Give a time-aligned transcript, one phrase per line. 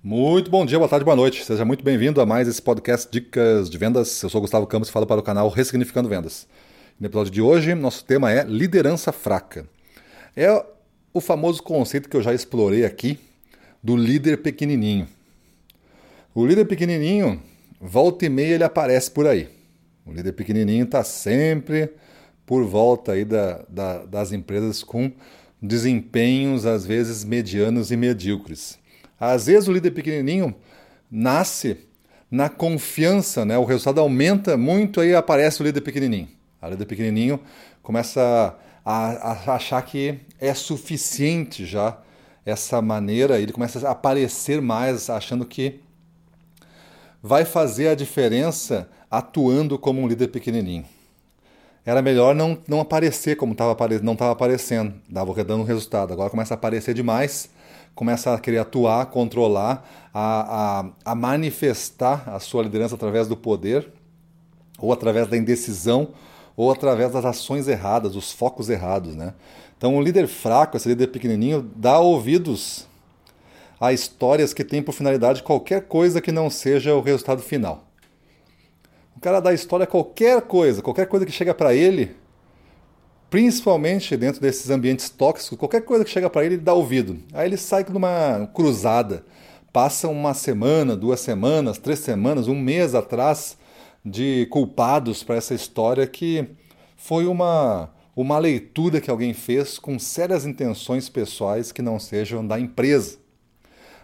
[0.00, 1.44] Muito bom dia, boa tarde, boa noite.
[1.44, 4.22] Seja muito bem-vindo a mais esse podcast Dicas de Vendas.
[4.22, 6.46] Eu sou Gustavo Campos e falo para o canal Ressignificando Vendas.
[7.00, 9.68] No episódio de hoje, nosso tema é liderança fraca.
[10.36, 10.64] É
[11.12, 13.18] o famoso conceito que eu já explorei aqui
[13.82, 15.08] do líder pequenininho.
[16.32, 17.42] O líder pequenininho,
[17.80, 19.48] volta e meia, ele aparece por aí.
[20.06, 21.90] O líder pequenininho está sempre
[22.46, 25.10] por volta aí da, da, das empresas com
[25.60, 28.78] desempenhos, às vezes, medianos e medíocres.
[29.18, 30.54] Às vezes o líder pequenininho
[31.10, 31.78] nasce
[32.30, 33.56] na confiança, né?
[33.58, 36.28] O resultado aumenta muito, aí aparece o líder pequenininho.
[36.62, 37.40] O líder pequenininho
[37.82, 41.98] começa a, a achar que é suficiente já
[42.44, 45.80] essa maneira, ele começa a aparecer mais, achando que
[47.22, 50.84] vai fazer a diferença atuando como um líder pequenininho.
[51.84, 56.12] Era melhor não, não aparecer como tava, não estava aparecendo, dava dando resultado.
[56.12, 57.50] Agora começa a aparecer demais
[57.98, 59.84] começa a querer atuar, controlar,
[60.14, 63.90] a, a, a manifestar a sua liderança através do poder,
[64.78, 66.10] ou através da indecisão,
[66.56, 69.16] ou através das ações erradas, os focos errados.
[69.16, 69.34] Né?
[69.76, 72.86] Então, um líder fraco, esse líder pequenininho, dá ouvidos
[73.80, 77.82] a histórias que têm por finalidade qualquer coisa que não seja o resultado final.
[79.16, 82.14] O cara dá história a qualquer coisa, qualquer coisa que chega para ele,
[83.30, 87.18] principalmente dentro desses ambientes tóxicos, qualquer coisa que chega para ele, ele dá ouvido.
[87.32, 89.24] Aí ele sai numa cruzada,
[89.72, 93.56] passa uma semana, duas semanas, três semanas, um mês atrás
[94.04, 96.48] de culpados para essa história que
[96.96, 102.58] foi uma, uma leitura que alguém fez com sérias intenções pessoais que não sejam da
[102.58, 103.18] empresa.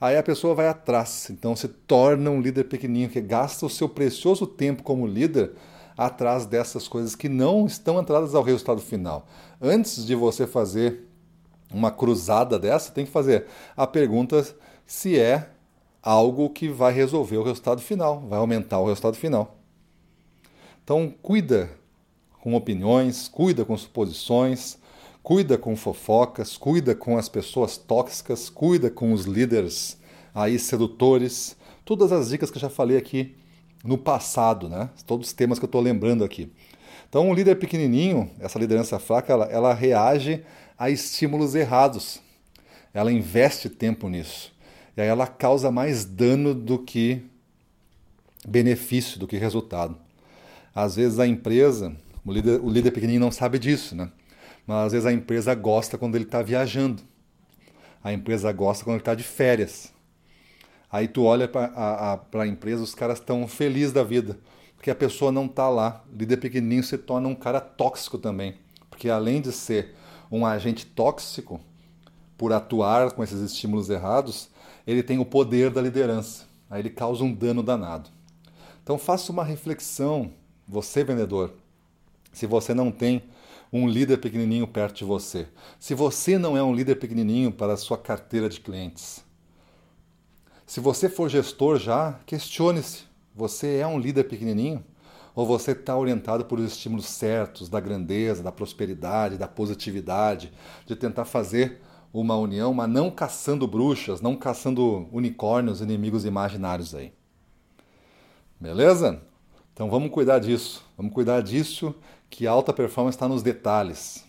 [0.00, 3.88] Aí a pessoa vai atrás, então se torna um líder pequenininho que gasta o seu
[3.88, 5.50] precioso tempo como líder
[5.98, 9.26] atrás dessas coisas que não estão entradas ao resultado final.
[9.60, 11.08] Antes de você fazer
[11.74, 13.46] uma cruzada dessa, tem que fazer
[13.76, 14.46] a pergunta
[14.86, 15.50] se é
[16.00, 19.56] algo que vai resolver o resultado final, vai aumentar o resultado final.
[20.84, 21.68] Então, cuida
[22.40, 24.78] com opiniões, cuida com suposições,
[25.20, 29.98] cuida com fofocas, cuida com as pessoas tóxicas, cuida com os líderes
[30.32, 31.56] aí sedutores.
[31.84, 33.36] Todas as dicas que eu já falei aqui
[33.84, 34.90] no passado, né?
[35.06, 36.52] Todos os temas que eu estou lembrando aqui.
[37.08, 40.44] Então, um líder pequenininho, essa liderança fraca, ela, ela reage
[40.76, 42.20] a estímulos errados.
[42.92, 44.52] Ela investe tempo nisso.
[44.96, 47.22] E aí ela causa mais dano do que
[48.46, 49.96] benefício, do que resultado.
[50.74, 54.10] Às vezes a empresa, o líder, o líder pequenininho não sabe disso, né?
[54.66, 57.02] Mas às vezes a empresa gosta quando ele está viajando.
[58.02, 59.92] A empresa gosta quando ele está de férias.
[60.90, 64.38] Aí tu olha para a empresa, os caras estão felizes da vida,
[64.76, 66.04] porque a pessoa não está lá.
[66.12, 68.54] Líder pequenininho se torna um cara tóxico também,
[68.88, 69.94] porque além de ser
[70.30, 71.60] um agente tóxico,
[72.38, 74.48] por atuar com esses estímulos errados,
[74.86, 76.46] ele tem o poder da liderança.
[76.70, 78.08] Aí ele causa um dano danado.
[78.82, 80.30] Então faça uma reflexão,
[80.66, 81.52] você vendedor,
[82.32, 83.22] se você não tem
[83.72, 87.76] um líder pequenininho perto de você, se você não é um líder pequenininho para a
[87.76, 89.22] sua carteira de clientes,
[90.68, 94.84] se você for gestor já, questione-se: você é um líder pequenininho?
[95.34, 100.52] Ou você está orientado por os estímulos certos da grandeza, da prosperidade, da positividade,
[100.84, 101.80] de tentar fazer
[102.12, 107.14] uma união, mas não caçando bruxas, não caçando unicórnios, inimigos imaginários aí.
[108.60, 109.22] Beleza?
[109.72, 110.84] Então vamos cuidar disso.
[110.98, 111.94] Vamos cuidar disso
[112.28, 114.22] que a alta performance está nos detalhes.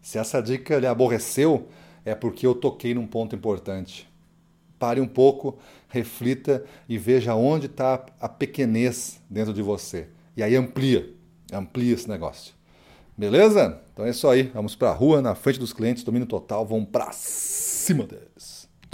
[0.00, 1.66] Se essa dica lhe aborreceu,
[2.04, 4.08] é porque eu toquei num ponto importante.
[4.78, 10.08] Pare um pouco, reflita e veja onde está a pequenez dentro de você.
[10.36, 11.14] E aí amplia,
[11.52, 12.54] amplia esse negócio.
[13.16, 13.80] Beleza?
[13.92, 14.44] Então é isso aí.
[14.54, 18.65] Vamos para a rua, na frente dos clientes, domínio total, vamos para cima deles.